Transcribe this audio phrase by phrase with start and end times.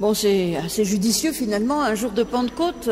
[0.00, 2.88] Bon, c'est assez judicieux finalement, un jour de Pentecôte,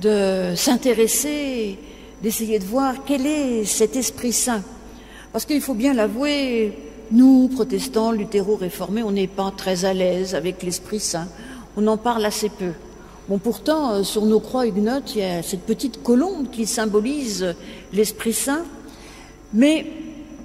[0.00, 1.76] de s'intéresser,
[2.22, 4.62] d'essayer de voir quel est cet Esprit Saint.
[5.32, 6.72] Parce qu'il faut bien l'avouer,
[7.10, 11.26] nous, protestants, luthéro-réformés, on n'est pas très à l'aise avec l'Esprit Saint.
[11.76, 12.72] On en parle assez peu.
[13.28, 17.54] Bon, pourtant, euh, sur nos croix huguenotes, il y a cette petite colombe qui symbolise
[17.92, 18.62] l'Esprit Saint.
[19.52, 19.86] Mais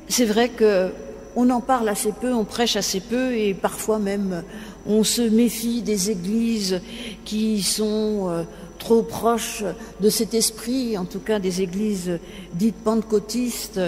[0.09, 4.43] c'est vrai qu'on en parle assez peu, on prêche assez peu, et parfois même
[4.86, 6.81] on se méfie des églises
[7.26, 8.44] qui sont euh,
[8.80, 9.63] trop proches
[10.02, 12.20] de cet esprit, en tout cas des églises
[12.53, 13.80] dites pentecôtistes,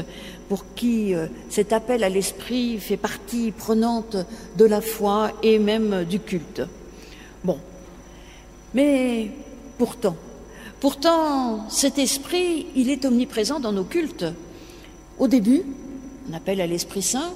[0.47, 4.15] pour qui euh, cet appel à l'esprit fait partie prenante
[4.57, 6.61] de la foi et même du culte.
[7.43, 7.57] Bon,
[8.73, 9.31] mais
[9.77, 10.15] pourtant,
[10.79, 14.25] pourtant, cet esprit, il est omniprésent dans nos cultes.
[15.19, 15.63] Au début,
[16.29, 17.33] on appelle à l'Esprit Saint.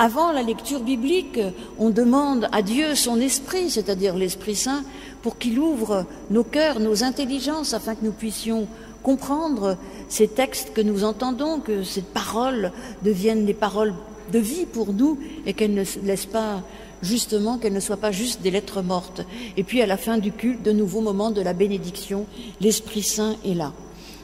[0.00, 1.40] Avant la lecture biblique,
[1.76, 4.84] on demande à Dieu son esprit, c'est-à-dire l'Esprit Saint,
[5.22, 8.68] pour qu'il ouvre nos cœurs, nos intelligences, afin que nous puissions
[9.02, 9.76] comprendre
[10.08, 12.70] ces textes que nous entendons, que ces paroles
[13.02, 13.92] deviennent des paroles
[14.32, 16.62] de vie pour nous et qu'elles ne laissent pas
[17.02, 19.22] justement qu'elles ne soient pas juste des lettres mortes.
[19.56, 22.26] Et puis à la fin du culte, de nouveaux moments de la bénédiction,
[22.60, 23.72] l'Esprit Saint est là.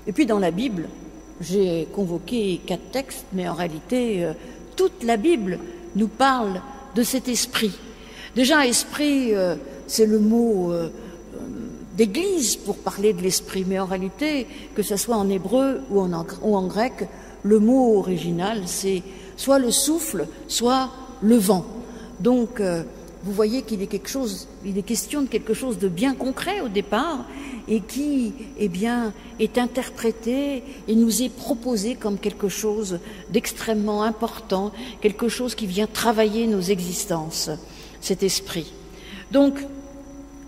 [0.06, 0.88] Et puis dans la Bible,
[1.40, 4.32] j'ai convoqué quatre textes, mais en réalité, euh,
[4.76, 5.58] toute la Bible
[5.96, 6.60] nous parle
[6.94, 7.72] de cet esprit.
[8.34, 10.88] Déjà, esprit, euh, c'est le mot euh,
[11.96, 16.66] d'église pour parler de l'esprit, mais en réalité, que ce soit en hébreu ou en,
[16.66, 17.08] grec,
[17.42, 19.02] le mot original, c'est
[19.36, 20.90] soit le souffle, soit
[21.22, 21.64] le vent.
[22.20, 22.82] Donc, euh,
[23.24, 26.60] vous voyez qu'il est quelque chose, il est question de quelque chose de bien concret
[26.60, 27.24] au départ
[27.68, 33.00] et qui, eh bien, est interprété et nous est proposé comme quelque chose
[33.30, 37.50] d'extrêmement important, quelque chose qui vient travailler nos existences,
[38.00, 38.72] cet esprit.
[39.32, 39.58] Donc,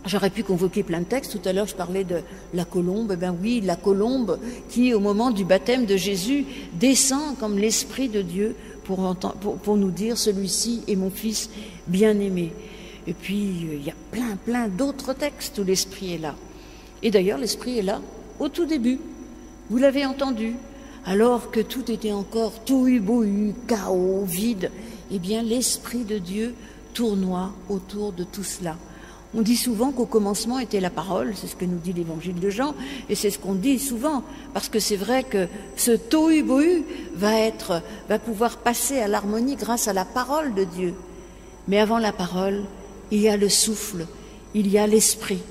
[0.06, 1.32] J'aurais pu convoquer plein de textes.
[1.32, 2.20] Tout à l'heure, je parlais de
[2.54, 3.10] la colombe.
[3.12, 8.08] Eh bien oui, la colombe qui, au moment du baptême de Jésus, descend comme l'Esprit
[8.08, 11.50] de Dieu pour, nous dire celui-ci est mon fils
[11.88, 12.52] bien-aimé.
[13.06, 16.34] Et puis, euh, il y a plein, plein d'autres textes où l'Esprit est là.
[17.02, 18.00] Et d'ailleurs, l'Esprit est là
[18.38, 18.98] au tout début.
[19.70, 20.54] Vous l'avez entendu.
[21.04, 24.72] Alors que tout était encore tout bohu, chaos, vide,
[25.12, 26.54] eh bien, l'Esprit de Dieu
[26.94, 28.76] tournoie autour de tout cela.
[29.34, 32.48] On dit souvent qu'au commencement était la parole, c'est ce que nous dit l'évangile de
[32.48, 32.74] Jean,
[33.08, 34.24] et c'est ce qu'on dit souvent,
[34.54, 35.46] parce que c'est vrai que
[35.76, 36.84] ce tohu bohu
[37.14, 37.50] va
[38.08, 40.94] va pouvoir passer à l'harmonie grâce à la parole de Dieu.
[41.68, 42.62] Mais avant la parole,
[43.10, 44.06] il y a le souffle,
[44.54, 45.42] il y a l'esprit.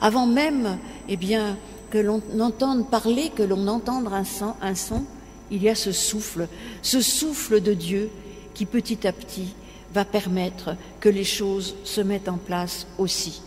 [0.00, 0.78] Avant même,
[1.08, 1.56] eh bien,
[1.90, 5.04] que l'on entende parler, que l'on entende un son, un son,
[5.50, 6.48] il y a ce souffle,
[6.82, 8.10] ce souffle de Dieu
[8.54, 9.54] qui petit à petit
[9.94, 13.40] va permettre que les choses se mettent en place aussi.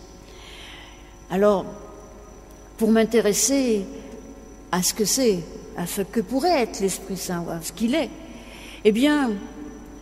[1.29, 1.65] Alors,
[2.77, 3.85] pour m'intéresser
[4.71, 5.39] à ce que c'est,
[5.77, 8.09] à ce que pourrait être l'Esprit Saint, à ce qu'il est,
[8.83, 9.31] eh bien,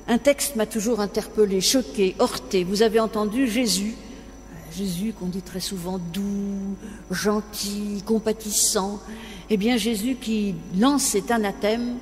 [0.09, 2.63] un texte m'a toujours interpellé, choqué, heurté.
[2.63, 3.93] Vous avez entendu Jésus,
[4.75, 6.75] Jésus qu'on dit très souvent doux,
[7.11, 8.99] gentil, compatissant.
[9.51, 11.97] Eh bien, Jésus qui lance cet anathème,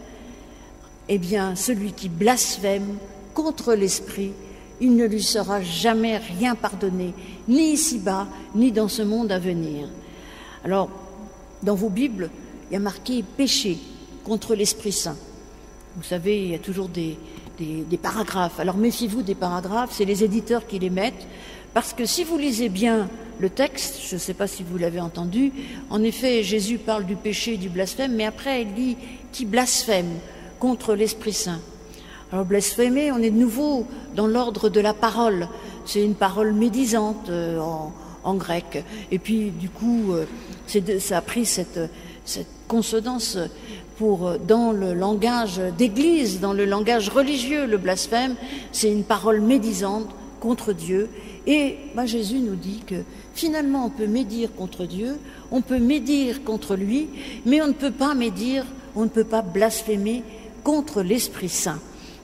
[1.09, 2.97] eh bien, celui qui blasphème
[3.33, 4.31] contre l'esprit,
[4.79, 7.13] il ne lui sera jamais rien pardonné,
[7.49, 9.89] ni ici-bas, ni dans ce monde à venir.
[10.63, 10.89] Alors,
[11.61, 12.29] dans vos Bibles,
[12.69, 13.77] il y a marqué péché
[14.23, 15.17] contre l'Esprit Saint.
[15.97, 17.17] Vous savez, il y a toujours des,
[17.59, 18.59] des paragraphes.
[18.59, 21.27] Alors méfiez-vous des paragraphes, c'est les éditeurs qui les mettent,
[21.73, 23.09] parce que si vous lisez bien
[23.39, 25.51] le texte, je ne sais pas si vous l'avez entendu,
[25.89, 28.97] en effet, Jésus parle du péché et du blasphème, mais après, il dit
[29.31, 30.11] qui blasphème
[30.59, 31.59] contre l'Esprit Saint.
[32.31, 33.85] Alors blasphémer, on est de nouveau
[34.15, 35.47] dans l'ordre de la parole.
[35.85, 37.59] C'est une parole médisante euh,
[38.23, 38.83] en, grec.
[39.11, 40.25] Et puis du coup, euh,
[40.99, 41.79] ça a pris cette,
[42.27, 48.35] cette consonance euh, dans le langage d'église, dans le langage religieux, le blasphème,
[48.71, 50.07] c'est une parole médisante
[50.39, 51.09] contre Dieu.
[51.47, 53.03] Et bah, Jésus nous dit que
[53.33, 55.17] finalement on peut médire contre Dieu,
[55.51, 57.09] on peut médire contre lui,
[57.45, 58.65] mais on ne peut pas médire,
[58.95, 60.23] on ne peut pas blasphémer
[60.63, 61.79] contre l'Esprit Saint.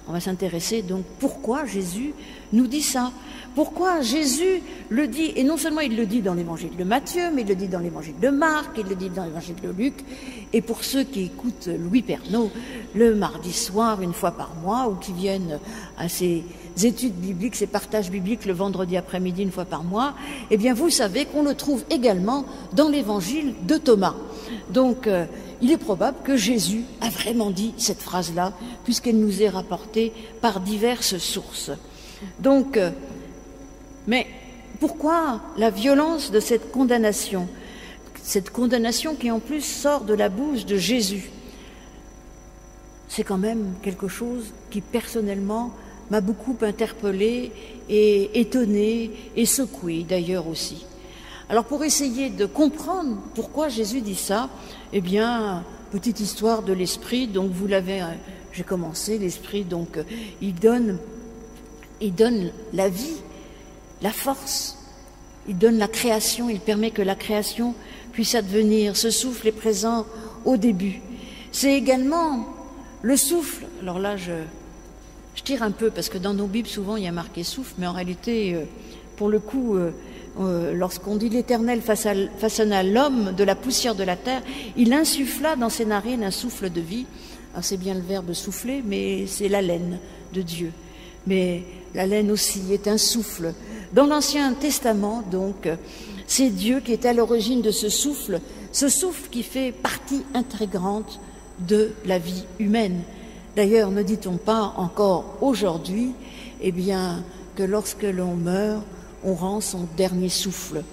[0.08, 2.14] On va s'intéresser donc pourquoi Jésus
[2.52, 3.12] nous dit ça.
[3.56, 7.44] Pourquoi Jésus le dit, et non seulement il le dit dans l'évangile de Matthieu, mais
[7.44, 9.94] il le dit dans l'évangile de Marc, il le dit dans l'évangile de Luc,
[10.54, 12.50] et pour ceux qui écoutent Louis Pernaud
[12.96, 15.60] le mardi soir, une fois par mois, ou qui viennent
[15.98, 16.44] à ces
[16.82, 20.16] études bibliques, ces partages bibliques le vendredi après-midi, une fois par mois,
[20.50, 24.16] eh bien vous savez qu'on le trouve également dans l'évangile de Thomas.
[24.72, 25.26] Donc, euh,
[25.62, 28.54] il est probable que Jésus a vraiment dit cette phrase-là,
[28.84, 30.12] puisqu'elle nous est rapportée
[30.42, 31.72] par diverses sources.
[32.40, 32.92] Donc, euh,
[34.08, 34.28] mais
[34.80, 37.48] pourquoi la violence de cette condamnation?
[38.22, 41.30] Cette condamnation qui en plus sort de la bouche de Jésus.
[43.08, 45.72] C'est quand même quelque chose qui personnellement
[46.10, 47.52] m'a beaucoup interpellé
[47.90, 50.86] et étonné et secoué d'ailleurs aussi.
[51.50, 54.50] Alors pour essayer de comprendre pourquoi Jésus dit ça,
[54.94, 58.08] eh bien, petite histoire de l'esprit, donc vous l'avez, euh,
[58.52, 60.04] j'ai commencé, l'esprit, donc euh,
[60.42, 60.98] il donne,
[62.02, 63.18] il donne la vie,
[64.02, 64.78] la force,
[65.48, 67.76] il donne la création, il permet que la création
[68.12, 68.96] puisse advenir.
[68.96, 70.06] Ce souffle est présent
[70.46, 71.02] au début.
[71.52, 72.48] C'est également
[73.02, 73.66] le souffle.
[73.82, 74.32] Alors là, je,
[75.44, 77.88] tire un peu parce que dans nos Bibles, souvent, il y a marqué souffle, mais
[77.88, 78.64] en réalité, euh,
[79.18, 84.42] pour le coup, euh, lorsqu'on dit l'Éternel façonna l'homme de la poussière de la terre,
[84.78, 87.06] il insuffla dans ses narines un souffle de vie.
[87.62, 90.00] c'est bien le verbe souffler, mais c'est la laine
[90.34, 90.72] de Dieu.
[91.28, 91.64] Mais
[91.94, 93.54] la laine aussi est un souffle.
[93.94, 95.70] Dans l'Ancien Testament, donc,
[96.26, 98.42] c'est Dieu qui est à l'origine de ce souffle,
[98.72, 101.20] ce souffle qui fait partie intégrante
[101.60, 103.02] de la vie humaine.
[103.56, 106.14] D'ailleurs, ne dit-on pas encore aujourd'hui,
[106.60, 107.24] eh bien,
[107.56, 108.82] que lorsque l'on meurt,
[109.24, 110.84] on rend son dernier souffle.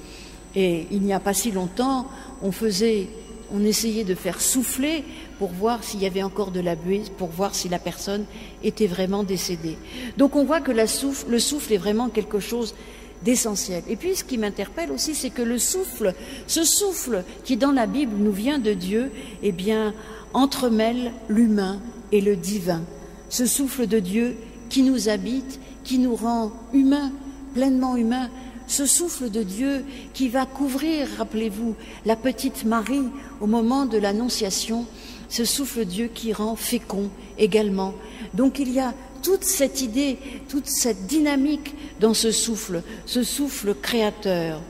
[0.55, 2.07] Et il n'y a pas si longtemps,
[2.43, 3.09] on faisait,
[3.53, 5.05] on essayait de faire souffler
[5.39, 8.25] pour voir s'il y avait encore de la buée, pour voir si la personne
[8.63, 9.77] était vraiment décédée.
[10.19, 12.75] Donc on voit que le souffle est vraiment quelque chose
[13.23, 13.83] d'essentiel.
[13.89, 16.15] Et puis ce qui m'interpelle aussi, c'est que le souffle,
[16.47, 19.11] ce souffle qui dans la Bible nous vient de Dieu,
[19.43, 19.95] eh bien,
[20.33, 21.81] entremêle l'humain
[22.13, 22.83] et le divin.
[23.29, 24.37] Ce souffle de Dieu
[24.69, 27.13] qui nous habite, qui nous rend humains,
[27.55, 28.31] pleinement humain,
[28.71, 29.85] ce souffle de Dieu
[30.15, 31.75] qui va couvrir, rappelez-vous,
[32.07, 33.09] la petite Marie
[33.41, 34.87] au moment de l'Annonciation,
[35.29, 37.95] ce souffle Dieu qui rend fécond également.
[38.33, 38.95] Donc il y a
[39.25, 40.19] toute cette idée,
[40.49, 44.61] toute cette dynamique dans ce souffle, ce souffle créateur.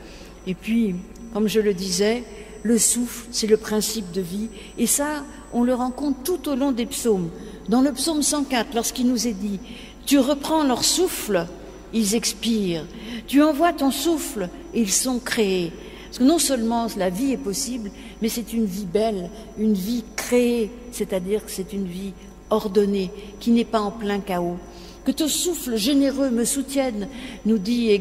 [0.47, 0.95] Et puis,
[1.35, 2.25] comme je le disais,
[2.63, 4.49] le souffle, c'est le principe de vie.
[4.79, 7.29] Et ça, on le rencontre tout au long des psaumes.
[7.69, 9.61] Dans le psaume 104, lorsqu'il nous est dit,
[10.07, 11.47] tu reprends leur souffle,
[11.93, 12.87] ils expirent.
[13.27, 15.73] Tu envoies ton souffle, ils sont créés.
[16.05, 17.91] Parce que non seulement la vie est possible,
[18.21, 22.13] mais c'est une vie belle, une vie créée, c'est-à-dire que c'est une vie
[22.51, 24.57] ordonnée, qui n'est pas en plein chaos.
[25.05, 27.09] Que ton souffle généreux me soutienne,
[27.47, 27.97] nous dit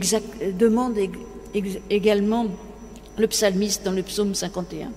[0.58, 0.96] demande
[1.90, 2.48] également
[3.18, 4.92] le psalmiste dans le psaume 51.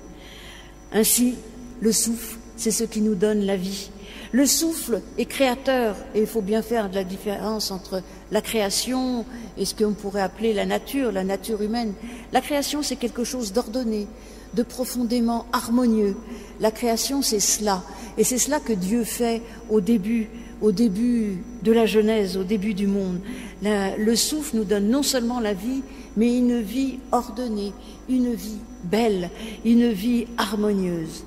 [0.92, 1.34] Ainsi,
[1.80, 3.90] le souffle, c'est ce qui nous donne la vie.
[4.32, 9.24] Le souffle est créateur et il faut bien faire de la différence entre la création
[9.58, 11.92] et ce qu'on pourrait appeler la nature, la nature humaine.
[12.32, 14.08] La création, c'est quelque chose d'ordonné,
[14.54, 16.16] de profondément harmonieux.
[16.58, 17.84] La création, c'est cela.
[18.16, 20.30] Et c'est cela que Dieu fait au début,
[20.62, 23.20] au début de la Genèse, au début du monde.
[23.62, 25.82] le souffle nous donne non seulement la vie,
[26.16, 27.72] mais une vie ordonnée,
[28.08, 29.30] une vie belle,
[29.64, 31.24] une vie harmonieuse.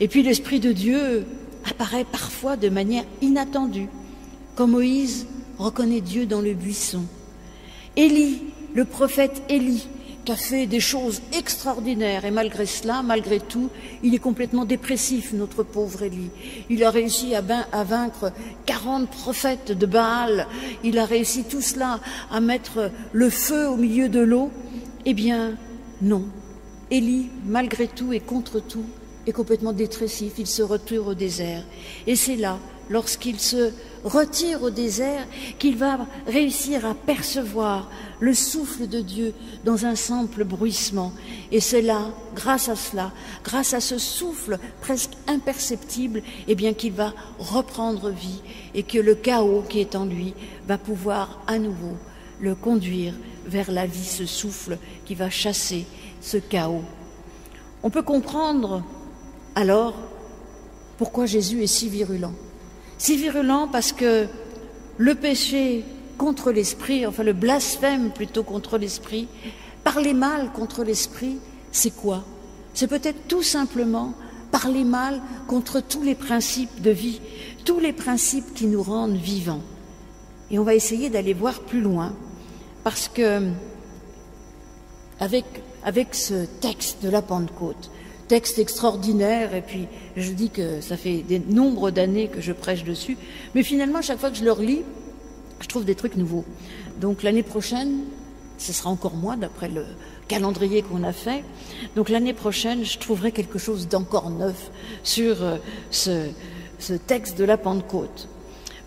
[0.00, 1.24] Et puis l'Esprit de Dieu
[1.68, 3.88] apparaît parfois de manière inattendue,
[4.54, 5.26] quand Moïse
[5.58, 7.04] reconnaît Dieu dans le buisson.
[7.96, 8.42] Élie,
[8.74, 9.88] le prophète Élie,
[10.24, 13.70] qui a fait des choses extraordinaires, et malgré cela, malgré tout,
[14.02, 16.30] il est complètement dépressif, notre pauvre Élie.
[16.68, 18.32] Il a réussi à, vaincre
[18.66, 20.46] 40 prophètes de Baal,
[20.82, 22.00] il a réussi tout cela
[22.30, 24.50] à mettre le feu au milieu de l'eau.
[25.04, 25.54] Eh bien,
[26.02, 26.24] non.
[26.90, 28.84] Élie, malgré tout et contre tout,
[29.26, 31.62] est complètement détressif, il se retire au désert.
[32.06, 32.58] Et c'est là,
[32.90, 33.72] lorsqu'il se
[34.04, 35.26] retire au désert,
[35.58, 37.90] qu'il va réussir à percevoir
[38.20, 41.12] le souffle de Dieu dans un simple bruissement.
[41.52, 43.12] Et c'est là, grâce à cela,
[43.44, 48.42] grâce à ce souffle presque imperceptible, eh bien qu'il va reprendre vie
[48.74, 50.34] et que le chaos qui est en lui
[50.66, 51.96] va pouvoir à nouveau
[52.40, 53.14] le conduire
[53.46, 55.86] vers la vie, ce souffle qui va chasser
[56.20, 56.84] ce chaos.
[57.82, 58.82] On peut comprendre
[59.54, 59.94] alors,
[60.98, 62.34] pourquoi Jésus est si virulent
[62.98, 64.26] Si virulent parce que
[64.98, 65.84] le péché
[66.16, 69.28] contre l'esprit, enfin le blasphème plutôt contre l'esprit,
[69.84, 71.38] parler mal contre l'esprit,
[71.72, 72.24] c'est quoi?
[72.72, 74.14] C'est peut-être tout simplement
[74.50, 77.20] parler mal contre tous les principes de vie,
[77.64, 79.62] tous les principes qui nous rendent vivants.
[80.50, 82.14] Et on va essayer d'aller voir plus loin,
[82.84, 83.42] parce que
[85.20, 85.44] avec,
[85.84, 87.90] avec ce texte de la Pentecôte,
[88.28, 92.84] texte extraordinaire, et puis je dis que ça fait des nombres d'années que je prêche
[92.84, 93.16] dessus,
[93.54, 94.82] mais finalement, chaque fois que je le relis,
[95.60, 96.44] je trouve des trucs nouveaux.
[97.00, 98.00] Donc l'année prochaine,
[98.58, 99.84] ce sera encore moins d'après le
[100.28, 101.44] calendrier qu'on a fait.
[101.94, 104.70] Donc l'année prochaine, je trouverai quelque chose d'encore neuf
[105.02, 105.56] sur euh,
[105.90, 108.28] ce, texte de la Pentecôte.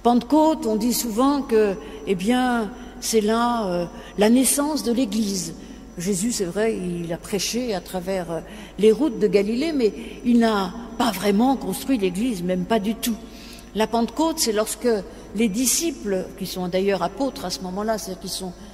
[0.04, 1.76] Pentecôte, on dit souvent que,
[2.08, 3.86] eh bien, c'est là euh,
[4.18, 5.54] la naissance de l'Église.
[6.00, 8.40] Jésus, c'est vrai, il a prêché à travers euh,
[8.78, 9.94] les routes de Galilée, mais
[10.26, 13.18] il n'a pas vraiment construit l'Église, même pas du tout.
[13.76, 14.90] La Pentecôte, c'est lorsque
[15.36, 17.98] les disciples, qui sont d'ailleurs apôtres à ce moment-là,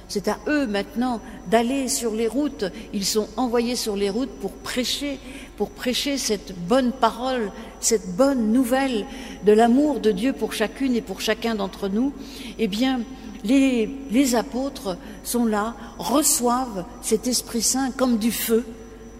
[0.08, 2.64] c'est à eux maintenant d'aller sur les routes.
[2.94, 5.18] Ils sont envoyés sur les routes pour prêcher,
[5.58, 9.04] pour prêcher cette bonne parole, cette bonne nouvelle
[9.44, 12.14] de l'amour de Dieu pour chacune et pour chacun d'entre nous.
[12.58, 13.00] Eh bien,
[13.46, 18.64] les, apôtres sont là, reçoivent cet Esprit Saint comme du feu,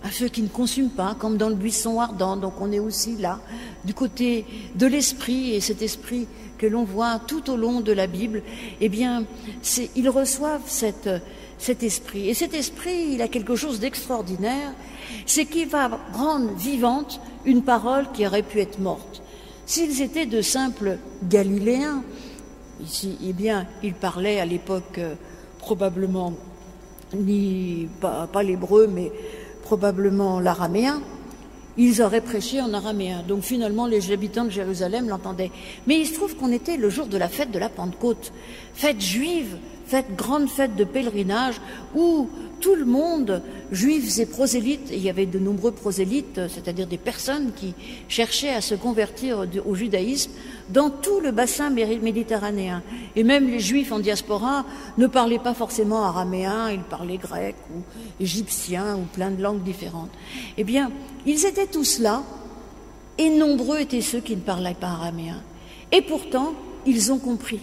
[0.03, 2.37] un feu qui ne consume pas, comme dans le buisson ardent.
[2.37, 3.41] Donc on est aussi là,
[3.85, 6.27] du côté de l'Esprit, et cet Esprit
[6.59, 8.43] que l'on voit tout au long de la Bible,
[8.81, 9.25] eh bien,
[9.95, 12.29] ils reçoivent cet esprit.
[12.29, 14.73] Et cet esprit, il a quelque chose d'extraordinaire,
[15.27, 19.23] c'est qu'il va rendre vivante une parole qui aurait pu être morte.
[19.67, 22.03] S'ils étaient de simples Galiléens,
[22.83, 25.15] ici, eh bien, ils parlaient à l'époque euh,
[25.59, 26.33] probablement
[27.15, 29.13] ni pas, pas l'hébreu, mais
[29.63, 31.01] probablement l'araméen
[31.77, 33.23] ils auraient prêché en araméen.
[33.27, 35.51] Donc finalement, les habitants de Jérusalem l'entendaient.
[35.87, 38.33] Mais il se trouve qu'on était le jour de la fête de la Pentecôte,
[38.75, 41.61] fête juive, fête grande fête de pèlerinage,
[41.95, 42.29] où
[42.61, 47.53] tout le monde, juifs et prosélytes, il y avait de nombreux prosélytes, c'est-à-dire des personnes
[47.55, 47.75] qui
[48.09, 50.31] cherchaient à se convertir au judaïsme
[50.71, 52.83] dans tout le bassin méditerranéen.
[53.15, 54.65] Et même les juifs en diaspora
[54.99, 57.83] ne parlaient pas forcément araméen, ils parlaient grec ou
[58.21, 60.11] égyptien ou plein de langues différentes.
[60.57, 60.91] Eh bien,
[61.27, 62.23] ils étaient tous là,
[63.19, 65.43] et nombreux étaient ceux qui ne parlaient pas araméen.
[65.93, 66.55] Et pourtant,
[66.87, 67.61] ils ont compris.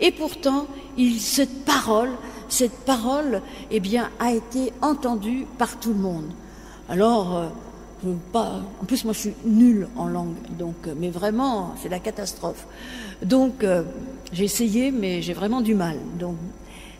[0.00, 0.66] Et pourtant,
[0.96, 3.82] cette parole, eh
[4.20, 6.30] a été entendue par tout le monde.
[6.88, 7.48] Alors, euh,
[8.04, 12.66] en plus, moi, je suis nulle en langue, donc, euh, mais vraiment, c'est la catastrophe.
[13.22, 13.82] Donc, euh,
[14.32, 15.96] j'ai essayé, mais j'ai vraiment du mal.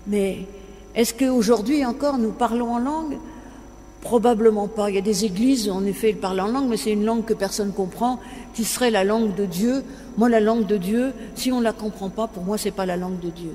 [0.06, 0.46] Mais
[0.94, 3.18] est-ce qu'aujourd'hui encore nous parlons en langue?
[4.06, 4.88] Probablement pas.
[4.88, 7.24] Il y a des églises, en effet, ils parlent en langue, mais c'est une langue
[7.24, 8.20] que personne ne comprend,
[8.54, 9.82] qui serait la langue de Dieu.
[10.16, 12.70] Moi, la langue de Dieu, si on ne la comprend pas, pour moi, ce n'est
[12.70, 13.50] pas la langue de Dieu.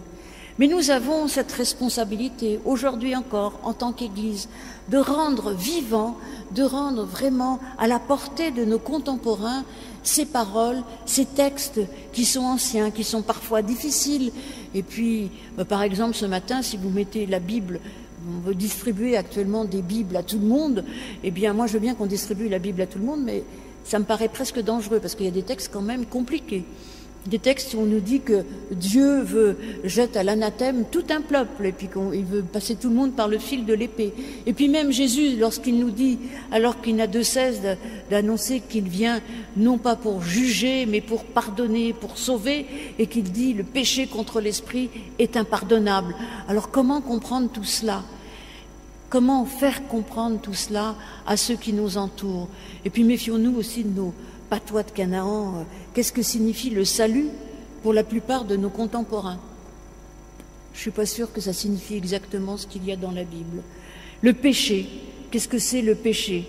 [0.59, 4.49] Mais nous avons cette responsabilité, aujourd'hui encore, en tant qu'Église,
[4.89, 6.17] de rendre vivant,
[6.53, 9.63] de rendre vraiment à la portée de nos contemporains
[10.03, 11.79] ces paroles, ces textes
[12.11, 14.33] qui sont anciens, qui sont parfois difficiles.
[14.75, 17.79] Et puis, euh, par exemple, ce matin, si vous mettez la Bible
[18.27, 20.85] on veut distribuer actuellement des Bibles à tout le monde,
[21.23, 23.43] eh bien moi je veux bien qu'on distribue la Bible à tout le monde, mais
[23.83, 26.63] ça me paraît presque dangereux parce qu'il y a des textes quand même compliqués.
[27.27, 31.67] Des textes où on nous dit que Dieu veut jette à l'anathème tout un peuple
[31.67, 34.11] et puis qu'il veut passer tout le monde par le fil de l'épée.
[34.47, 36.17] Et puis même Jésus, lorsqu'il nous dit,
[36.51, 37.59] alors qu'il n'a de cesse
[38.09, 39.21] d'annoncer qu'il vient
[39.55, 42.65] non pas pour juger, mais pour pardonner, pour sauver,
[42.97, 46.15] et qu'il dit le péché contre l'esprit est impardonnable.
[46.47, 48.03] Alors comment comprendre tout cela?
[49.11, 50.95] Comment faire comprendre tout cela
[51.27, 52.47] à ceux qui nous entourent?
[52.83, 54.13] Et puis méfions-nous aussi de nos
[54.51, 55.55] patois de Canaan.
[55.55, 57.29] Euh, qu'est-ce que signifie le salut
[57.81, 59.39] pour la plupart de nos contemporains?
[60.73, 63.23] Je ne suis pas sûre que ça signifie exactement ce qu'il y a dans la
[63.23, 63.63] Bible.
[64.21, 64.89] Le péché,
[65.31, 66.45] qu'est-ce que c'est le péché?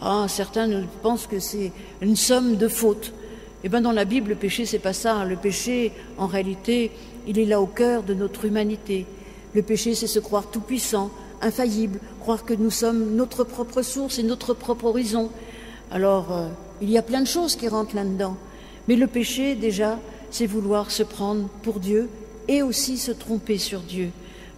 [0.00, 0.68] Ah, certains
[1.02, 3.12] pensent que c'est une somme de fautes.
[3.64, 5.24] Eh bien, dans la Bible, le péché, c'est pas ça.
[5.24, 6.92] Le péché, en réalité,
[7.26, 9.06] il est là au cœur de notre humanité.
[9.54, 11.10] Le péché, c'est se croire tout puissant,
[11.42, 15.30] infaillible, croire que nous sommes notre propre source et notre propre horizon.
[15.90, 16.48] Alors, euh,
[16.80, 18.36] il y a plein de choses qui rentrent là-dedans.
[18.88, 19.98] Mais le péché, déjà,
[20.30, 22.08] c'est vouloir se prendre pour Dieu
[22.48, 24.10] et aussi se tromper sur Dieu.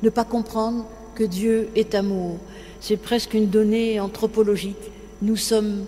[0.03, 2.39] Ne pas comprendre que Dieu est amour.
[2.81, 4.91] C'est presque une donnée anthropologique.
[5.21, 5.85] Nous sommes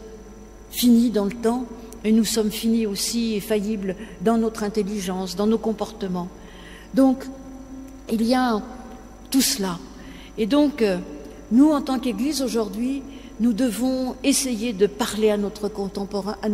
[0.70, 1.66] finis dans le temps
[2.04, 6.28] et nous sommes finis aussi et faillibles dans notre intelligence, dans nos comportements.
[6.92, 7.24] Donc,
[8.12, 8.62] il y a
[9.30, 9.78] tout cela.
[10.36, 10.98] Et donc, euh,
[11.50, 13.02] nous, en tant qu'Église, aujourd'hui,
[13.40, 15.50] nous devons essayer de parler à, nos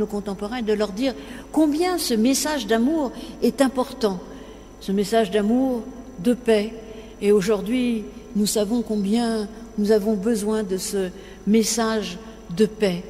[0.07, 1.15] contemporains et de leur dire
[1.53, 4.21] combien ce message d'amour est important,
[4.81, 5.83] ce message d'amour,
[6.21, 6.73] de paix.
[7.21, 11.11] Et aujourd'hui, nous savons combien nous avons besoin de ce
[11.47, 12.19] message
[12.57, 13.03] de paix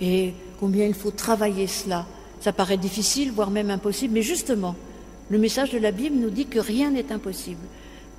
[0.00, 2.06] et combien il faut travailler cela.
[2.40, 4.74] Ça paraît difficile, voire même impossible, mais justement,
[5.28, 7.60] le message de la Bible nous dit que rien n'est impossible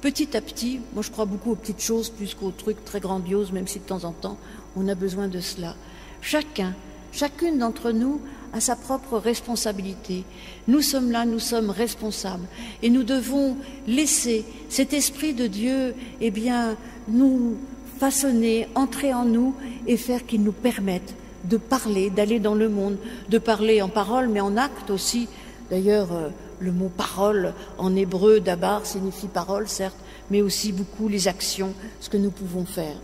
[0.02, 3.52] petit à petit, moi je crois beaucoup aux petites choses plus qu'aux trucs très grandioses,
[3.52, 4.38] même si de temps en temps
[4.76, 5.76] on a besoin de cela.
[6.22, 6.74] Chacun,
[7.12, 8.22] chacune d'entre nous
[8.54, 10.24] a sa propre responsabilité.
[10.68, 12.46] Nous sommes là, nous sommes responsables.
[12.82, 16.76] Et nous devons laisser cet esprit de Dieu, eh bien,
[17.08, 17.58] nous
[17.98, 19.56] façonner, entrer en nous
[19.88, 21.16] et faire qu'il nous permette
[21.46, 22.98] de parler, d'aller dans le monde,
[23.30, 25.28] de parler en parole, mais en acte aussi.
[25.70, 26.30] D'ailleurs, euh,
[26.62, 29.98] le mot parole en hébreu d'abord signifie parole, certes,
[30.30, 32.96] mais aussi beaucoup les actions, ce que nous pouvons faire.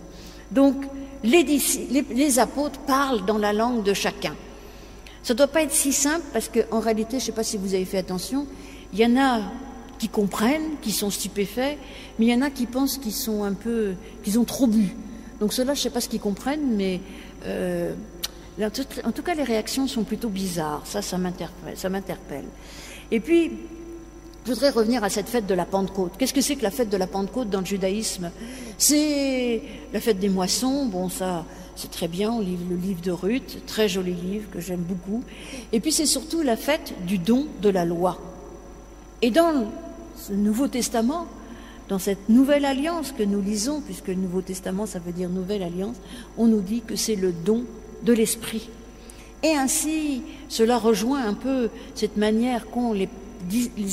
[0.50, 0.76] Donc,
[1.22, 4.34] les, les apôtres parlent dans la langue de chacun.
[5.22, 7.56] Ça ne doit pas être si simple parce qu'en réalité, je ne sais pas si
[7.56, 8.46] vous avez fait attention,
[8.92, 9.40] il y en a
[9.98, 11.76] qui comprennent, qui sont stupéfaits,
[12.18, 14.94] mais il y en a qui pensent qu'ils sont un peu, qu'ils ont trop bu.
[15.40, 17.00] Donc ceux-là, je ne sais pas ce qu'ils comprennent, mais
[17.46, 17.94] euh,
[18.60, 20.82] en tout cas, les réactions sont plutôt bizarres.
[20.84, 22.44] Ça, ça m'interpelle.
[23.10, 23.52] Et puis,
[24.44, 26.12] je voudrais revenir à cette fête de la Pentecôte.
[26.18, 28.30] Qu'est-ce que c'est que la fête de la Pentecôte dans le judaïsme?
[28.78, 29.62] C'est
[29.92, 30.86] la fête des moissons.
[30.86, 31.44] Bon, ça,
[31.76, 32.30] c'est très bien.
[32.32, 35.22] On lit le livre de Ruth, très joli livre que j'aime beaucoup.
[35.72, 38.18] Et puis, c'est surtout la fête du don de la loi.
[39.20, 39.70] Et dans
[40.16, 41.26] ce Nouveau Testament,
[41.88, 45.62] dans cette nouvelle alliance que nous lisons, puisque le Nouveau Testament, ça veut dire nouvelle
[45.62, 45.96] alliance,
[46.36, 47.64] on nous dit que c'est le don
[48.02, 48.68] de l'esprit.
[49.42, 53.08] Et ainsi, cela rejoint un peu cette manière qu'ont les,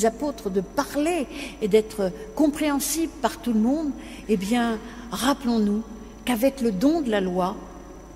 [0.04, 1.26] apôtres de parler
[1.62, 3.90] et d'être compréhensibles par tout le monde.
[4.28, 4.78] Eh bien,
[5.10, 5.82] rappelons-nous
[6.24, 7.56] qu'avec le don de la loi,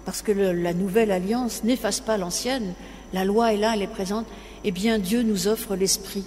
[0.04, 2.74] parce que la nouvelle alliance n'efface pas l'ancienne,
[3.12, 4.26] la loi est là, elle est présente,
[4.64, 6.24] eh bien, Dieu nous offre l'esprit.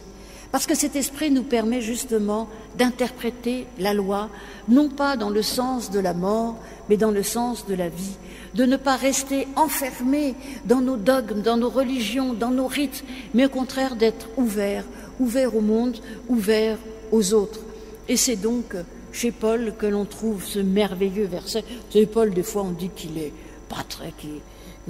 [0.54, 4.30] Parce que cet esprit nous permet justement d'interpréter la loi,
[4.70, 6.58] non pas dans le sens de la mort,
[6.88, 8.18] mais dans le sens de la vie,
[8.54, 13.48] de ne pas rester enfermé dans nos dogmes, dans nos religions, dans nos rites, mais
[13.48, 14.86] au contraire d'être ouvert,
[15.20, 15.98] ouvert au monde,
[16.30, 16.78] ouvert
[17.12, 17.62] aux autres.
[18.08, 18.76] Et c'est donc
[19.12, 21.64] chez Paul que l'on trouve ce merveilleux verset.
[21.90, 23.34] C'est Paul, des fois, on dit qu'il est
[23.70, 24.14] pas très,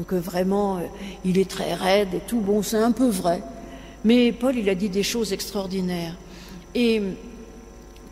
[0.06, 0.82] que vraiment, euh,
[1.24, 2.42] il est très raide et tout.
[2.42, 3.42] Bon, c'est un peu vrai.
[4.04, 6.16] Mais Paul, il a dit des choses extraordinaires.
[6.76, 7.02] Et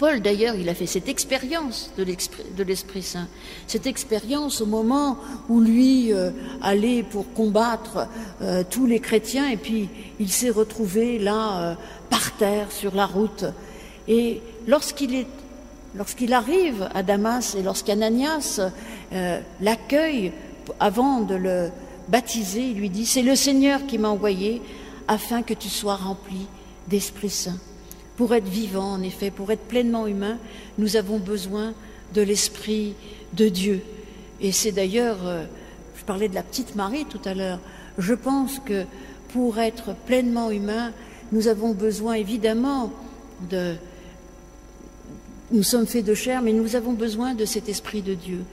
[0.02, 3.28] Paul, d'ailleurs, il a fait cette expérience de l'Esprit Saint,
[3.68, 6.32] cette expérience au moment où lui euh,
[6.62, 8.08] allait pour combattre
[8.42, 11.76] euh, tous les chrétiens, et puis il s'est retrouvé là, euh,
[12.10, 13.46] par terre, sur la route.
[14.08, 15.28] Et lorsqu'il
[15.94, 18.60] lorsqu'il arrive à Damas et lorsqu'Ananias
[19.60, 20.32] l'accueille
[20.80, 21.70] avant de le
[22.08, 24.64] baptiser, il lui dit, c'est le Seigneur qui m'a envoyé
[25.12, 26.48] afin que tu sois rempli
[26.88, 27.60] d'Esprit Saint.
[28.16, 30.38] Pour être vivant, en effet, pour être pleinement humain,
[30.78, 31.74] nous avons besoin
[32.14, 32.96] de l'Esprit
[33.34, 33.82] de Dieu.
[34.40, 35.44] Et c'est d'ailleurs, euh,
[35.98, 37.60] je parlais de la petite Marie tout à l'heure,
[37.98, 38.86] je pense que
[39.34, 40.94] pour être pleinement humain,
[41.34, 42.94] nous avons besoin évidemment
[43.50, 43.76] de...
[45.52, 48.46] Nous sommes faits de chair, mais nous avons besoin de cet Esprit de Dieu.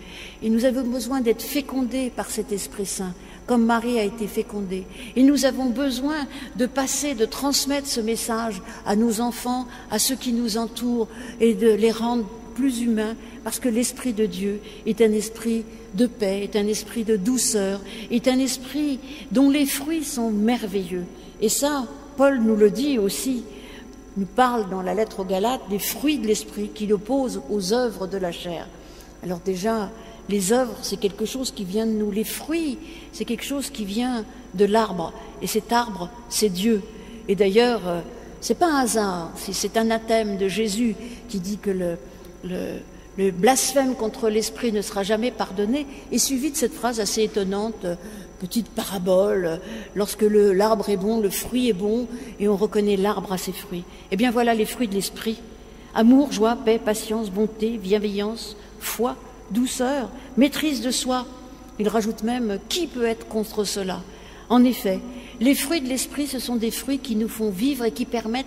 [0.43, 3.15] Et nous avons besoin d'être fécondés par cet Esprit Saint
[3.49, 4.85] comme Marie a été fécondée.
[5.17, 10.15] Et nous avons besoin de passer, de transmettre ce message à nos enfants, à ceux
[10.15, 11.09] qui nous entourent,
[11.41, 16.07] et de les rendre plus humains, parce que l'Esprit de Dieu est un esprit de
[16.07, 17.81] paix, est un esprit de douceur,
[18.11, 19.01] est un esprit
[19.33, 21.05] dont les fruits sont merveilleux.
[21.41, 23.45] Et ça, Paul nous le dit aussi,
[24.17, 28.07] nous parle dans la lettre aux Galates des fruits de l'esprit qu'il oppose aux œuvres
[28.07, 28.67] de la chair.
[29.23, 29.91] Alors déjà,
[30.29, 32.11] les œuvres, c'est quelque chose qui vient de nous.
[32.11, 32.79] Les fruits,
[33.13, 35.13] c'est quelque chose qui vient de l'arbre.
[35.41, 36.83] Et cet arbre, c'est Dieu.
[37.29, 38.01] Et d'ailleurs, euh,
[38.41, 39.33] c'est pas un hasard.
[39.37, 40.95] C'est un athème de Jésus
[41.29, 46.73] qui dit que le, blasphème contre l'esprit ne sera jamais pardonné, et suivi de cette
[46.73, 47.97] phrase assez étonnante, euh,
[48.39, 49.57] petite parabole, euh,
[49.97, 52.07] lorsque l'arbre est bon, le fruit est bon,
[52.39, 53.85] et on reconnaît l'arbre à ses fruits.
[54.13, 55.41] Eh bien voilà les fruits de l'esprit.
[55.95, 59.17] Amour, joie, paix, patience, bonté, bienveillance, foi,
[59.51, 61.27] douceur, maîtrise de soi.
[61.79, 64.03] Il rajoute même qui peut être contre cela?
[64.49, 65.01] En effet,
[65.41, 68.47] les fruits de l'esprit, ce sont des fruits qui nous font vivre et qui permettent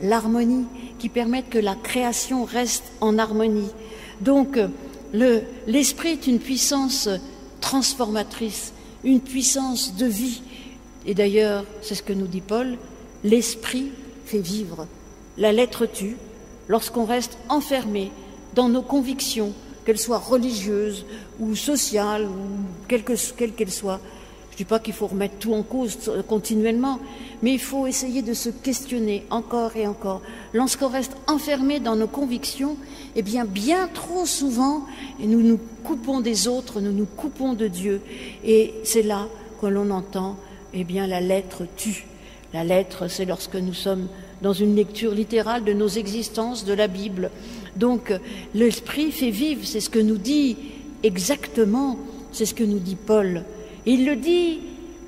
[0.00, 0.66] l'harmonie,
[0.98, 3.70] qui permettent que la création reste en harmonie.
[4.20, 4.58] Donc,
[5.66, 7.08] l'esprit est une puissance
[7.60, 8.72] transformatrice,
[9.04, 10.42] une puissance de vie.
[11.06, 12.78] Et d'ailleurs, c'est ce que nous dit Paul,
[13.24, 13.90] l'esprit
[14.24, 14.86] fait vivre.
[15.36, 16.16] La lettre tue
[16.68, 18.12] lorsqu'on reste enfermé
[18.54, 19.52] dans nos convictions,
[19.84, 21.04] qu'elle soit religieuse
[21.40, 24.00] ou sociale, ou quelle qu'elle soit.
[24.50, 27.00] Je ne dis pas qu'il faut remettre tout en cause continuellement,
[27.42, 30.20] mais il faut essayer de se questionner encore et encore.
[30.52, 32.76] Lorsqu'on reste enfermé dans nos convictions,
[33.16, 34.84] eh bien, bien trop souvent,
[35.18, 38.02] nous nous coupons des autres, nous nous coupons de Dieu.
[38.44, 39.26] Et c'est là
[39.58, 40.36] que l'on entend,
[40.74, 42.04] eh bien, la lettre tue.
[42.52, 44.08] La lettre, c'est lorsque nous sommes
[44.42, 47.30] dans une lecture littérale de nos existences, de la Bible,
[47.76, 48.12] donc
[48.54, 50.56] l'Esprit fait vivre, c'est ce que nous dit
[51.02, 51.98] exactement,
[52.32, 53.44] c'est ce que nous dit Paul.
[53.86, 54.60] il le dit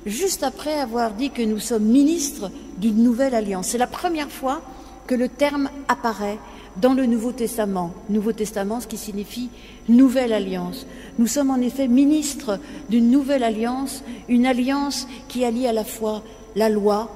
[0.05, 3.67] juste après avoir dit que nous sommes ministres d'une nouvelle alliance.
[3.67, 4.61] C'est la première fois
[5.07, 6.37] que le terme apparaît
[6.77, 7.93] dans le Nouveau Testament.
[8.09, 9.49] Nouveau Testament, ce qui signifie
[9.87, 10.85] nouvelle alliance.
[11.19, 16.23] Nous sommes en effet ministres d'une nouvelle alliance, une alliance qui allie à la fois
[16.55, 17.09] la loi,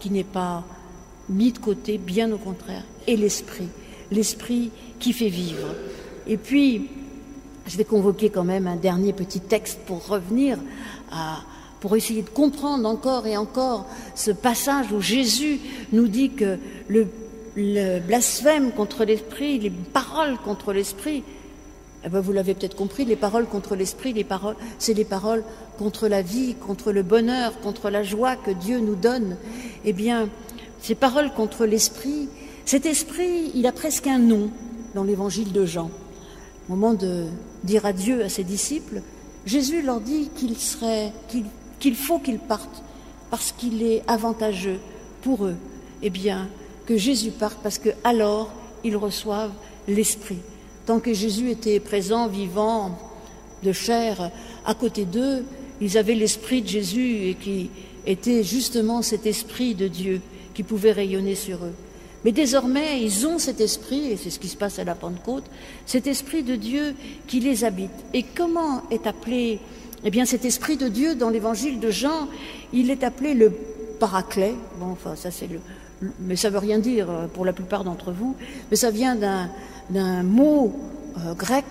[0.00, 0.64] qui n'est pas
[1.28, 3.68] mise de côté, bien au contraire, et l'esprit
[4.10, 5.68] l'esprit qui fait vivre.
[6.26, 6.88] Et puis,
[7.66, 10.58] je vais convoquer quand même un dernier petit texte pour revenir
[11.10, 11.40] à,
[11.80, 15.60] pour essayer de comprendre encore et encore ce passage où Jésus
[15.92, 16.58] nous dit que
[16.88, 17.06] le,
[18.00, 21.22] blasphème contre l'esprit, les paroles contre l'esprit,
[22.04, 25.44] eh ben vous l'avez peut-être compris, les paroles contre l'esprit, les paroles, c'est les paroles
[25.78, 29.36] contre la vie, contre le bonheur, contre la joie que Dieu nous donne.
[29.84, 30.28] Eh bien,
[30.84, 32.28] ces paroles contre l'esprit,
[32.66, 34.50] cet esprit, il a presque un nom
[34.94, 35.90] dans l'évangile de Jean.
[36.68, 37.24] Au moment de
[37.62, 39.00] dire adieu à ses disciples,
[39.46, 41.10] Jésus leur dit qu'il serait,
[41.80, 42.82] qu'il, faut qu'ils partent
[43.30, 44.78] parce qu'il est avantageux
[45.22, 45.56] pour eux.
[46.02, 46.48] Eh bien,
[46.84, 48.52] que Jésus parte parce que alors
[48.84, 49.54] ils reçoivent
[49.88, 50.40] l'esprit.
[50.84, 52.98] Tant que Jésus était présent, vivant,
[53.62, 54.30] de chair,
[54.66, 55.46] à côté d'eux,
[55.80, 57.70] ils avaient l'esprit de Jésus et qui
[58.04, 60.20] était justement cet esprit de Dieu
[60.54, 61.74] qui pouvait rayonner sur eux.
[62.24, 65.44] Mais désormais, ils ont cet esprit, et c'est ce qui se passe à la Pentecôte,
[65.84, 66.94] cet esprit de Dieu
[67.26, 67.90] qui les habite.
[68.14, 69.60] Et comment est appelé
[70.04, 72.28] Eh bien, cet esprit de Dieu, dans l'évangile de Jean,
[72.72, 73.52] il est appelé le
[74.00, 74.54] paraclet.
[74.80, 75.60] Bon, enfin, ça c'est le.
[76.20, 78.34] Mais ça veut rien dire euh, pour la plupart d'entre vous.
[78.70, 79.16] Mais ça vient
[79.90, 80.74] d'un mot
[81.18, 81.64] euh, grec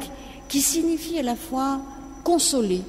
[0.47, 1.81] qui signifie à la fois
[2.23, 2.81] consoler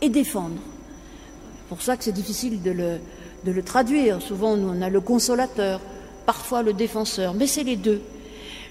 [0.00, 0.56] et défendre.
[0.56, 2.98] C'est pour ça que c'est difficile de le,
[3.44, 4.20] de le traduire.
[4.22, 5.80] Souvent, on a le consolateur,
[6.26, 8.00] parfois le défenseur, mais c'est les deux.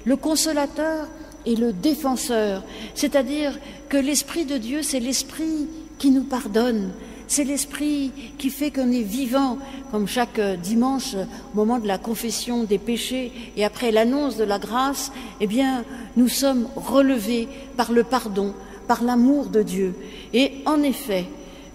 [0.05, 1.07] Le consolateur
[1.45, 3.57] et le défenseur, c'est-à-dire
[3.89, 6.91] que l'Esprit de Dieu, c'est l'Esprit qui nous pardonne,
[7.27, 9.57] c'est l'esprit qui fait qu'on est vivant,
[9.91, 14.59] comme chaque dimanche, au moment de la confession des péchés et après l'annonce de la
[14.59, 15.83] grâce, eh bien,
[16.15, 18.53] nous sommes relevés par le pardon,
[18.87, 19.93] par l'amour de Dieu.
[20.33, 21.25] Et en effet,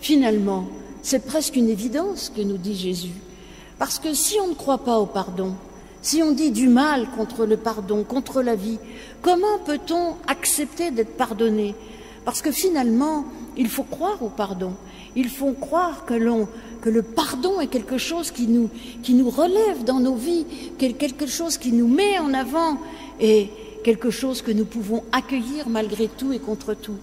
[0.01, 0.69] finalement,
[1.03, 3.15] c'est presque une évidence que nous dit Jésus.
[3.79, 5.55] Parce que si on ne croit pas au pardon,
[6.01, 8.79] si on dit du mal contre le pardon, contre la vie,
[9.21, 11.75] comment peut-on accepter d'être pardonné?
[12.25, 13.25] Parce que finalement,
[13.57, 14.75] il faut croire au pardon.
[15.15, 20.47] Il faut croire que, le pardon est quelque chose qui nous relève dans nos vies,
[20.79, 22.79] quelque chose qui nous met en avant
[23.21, 23.51] et
[23.85, 26.97] quelque chose que nous pouvons accueillir malgré tout et contre tout.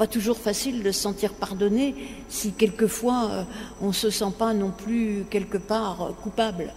[0.00, 1.94] Pas toujours facile de se sentir pardonné
[2.30, 3.42] si quelquefois euh,
[3.82, 6.72] on ne se sent pas non plus quelque part euh, coupable.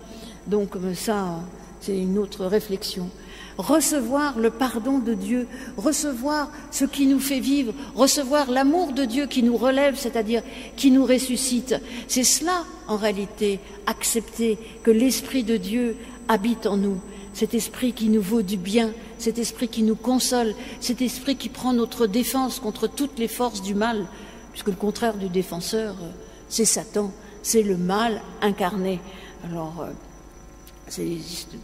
[0.45, 1.39] Donc euh, ça,
[1.79, 3.09] c'est une autre réflexion
[3.57, 9.27] recevoir le pardon de Dieu, recevoir ce qui nous fait vivre, recevoir l'amour de Dieu
[9.27, 10.43] qui nous relève, c'est-à-dire
[10.75, 11.75] qui nous ressuscite.
[12.09, 15.95] C'est cela, en réalité, accepter que l'Esprit de Dieu
[16.27, 16.99] habite en nous,
[17.33, 21.49] cet esprit qui nous vaut du bien, cet esprit qui nous console, cet esprit qui
[21.49, 24.05] prend notre défense contre toutes les forces du mal,
[24.51, 26.09] puisque le contraire du défenseur, euh,
[26.47, 28.99] c'est Satan, c'est le mal incarné.
[29.43, 29.91] Alors, euh,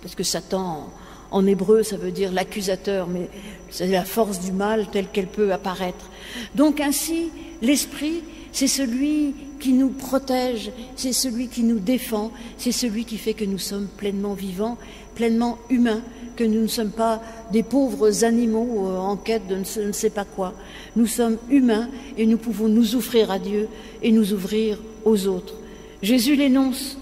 [0.02, 0.90] parce que Satan
[1.32, 3.30] en hébreu, ça veut dire l'accusateur, mais
[3.70, 6.10] c'est la force du mal telle qu'elle peut apparaître.
[6.56, 7.30] Donc ainsi,
[7.62, 13.34] l'esprit, c'est celui qui nous protège, c'est celui qui nous défend, c'est celui qui fait
[13.34, 14.78] que nous sommes pleinement vivants,
[15.20, 16.02] pleinement humains,
[16.38, 20.24] que nous ne sommes pas des pauvres animaux euh, en quête de ne sais pas
[20.24, 20.54] quoi.
[20.96, 23.68] Nous sommes humains et nous pouvons nous offrir à Dieu
[24.02, 25.56] et nous ouvrir aux autres.
[26.02, 26.98] Jésus l'énonce,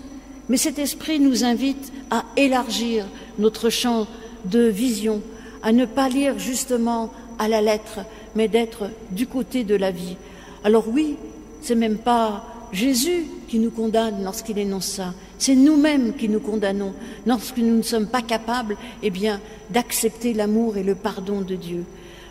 [0.50, 3.06] mais cet esprit nous invite à élargir
[3.38, 4.08] notre champ
[4.46, 5.22] de vision,
[5.62, 8.00] à ne pas lire justement à la lettre,
[8.36, 10.18] mais d'être du côté de la vie.
[10.64, 11.18] Alors oui,
[11.62, 16.94] c'est même pas Jésus qui nous condamne lorsqu'il énonce ça, c'est nous-mêmes qui nous condamnons
[17.26, 21.86] lorsque nous ne sommes pas capables, eh bien, d'accepter l'amour et le pardon de Dieu.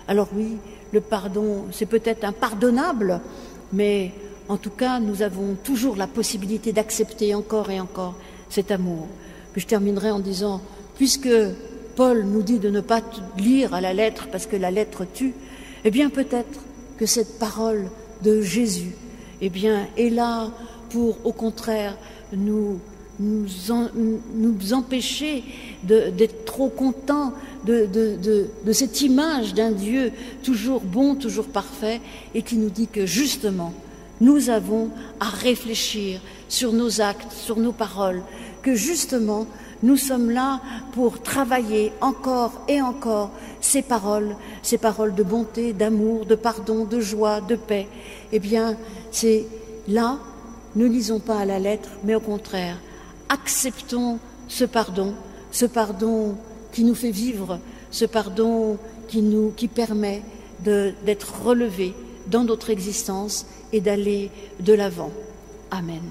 [0.09, 0.57] Alors oui,
[0.93, 3.21] le pardon, c'est peut-être impardonnable,
[3.73, 4.13] mais
[4.49, 8.15] en tout cas, nous avons toujours la possibilité d'accepter encore et encore
[8.49, 9.09] cet amour.
[9.53, 10.61] Puis je terminerai en disant,
[10.97, 11.29] puisque
[11.97, 13.01] Paul nous dit de ne pas
[13.39, 15.35] lire à la lettre parce que la lettre tue,
[15.85, 16.61] eh bien peut-être
[16.99, 17.87] que cette parole
[18.23, 18.93] de Jésus,
[19.41, 20.51] eh bien, est là
[20.91, 21.97] pour, au contraire,
[22.33, 22.81] nous,
[23.19, 25.45] nous, empêcher
[25.83, 27.33] d'être trop contents
[27.65, 32.01] de cette image d'un Dieu toujours bon, toujours parfait,
[32.35, 33.73] et qui nous dit que justement,
[34.21, 38.23] nous avons à réfléchir sur nos actes, sur nos paroles,
[38.67, 39.47] que justement,
[39.85, 40.61] nous sommes là
[40.93, 46.99] pour travailler encore et encore ces paroles, ces paroles de bonté, d'amour, de pardon, de
[46.99, 47.87] joie, de paix.
[48.33, 48.77] Eh bien,
[49.13, 49.47] c'est
[49.87, 50.19] là,
[50.75, 52.79] ne lisons pas à la lettre, mais au contraire,
[53.29, 55.15] acceptons ce pardon,
[55.53, 56.35] ce pardon
[56.73, 57.61] qui nous fait vivre,
[57.93, 60.23] ce pardon qui nous permet
[60.59, 61.95] d'être relevés
[62.27, 65.13] dans notre existence et d'aller de l'avant.
[65.71, 66.03] Amen.